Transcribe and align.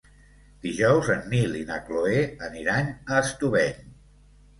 Dijous 0.67 1.09
en 1.15 1.19
Nil 1.33 1.53
i 1.59 1.61
na 1.67 1.77
Cloè 1.89 2.23
aniran 2.47 2.89
a 2.89 3.21
Estubeny. 3.27 3.85